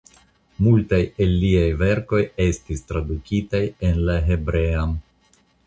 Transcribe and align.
Multaj 0.67 0.99
el 1.25 1.33
liaj 1.43 1.67
verkoj 1.83 2.23
estis 2.47 2.83
tradukitaj 2.93 3.63
en 3.91 4.03
la 4.11 4.19
hebrean. 4.33 5.01